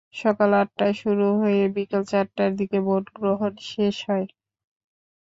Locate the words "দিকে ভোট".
2.59-3.05